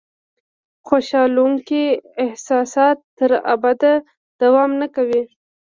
خوشالونکي 0.87 1.83
احساسات 2.25 2.97
تر 3.17 3.31
ابده 3.53 3.93
دوام 4.41 4.71
نه 4.81 4.87
کوي. 4.95 5.21